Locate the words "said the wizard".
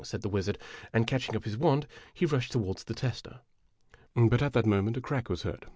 0.03-0.57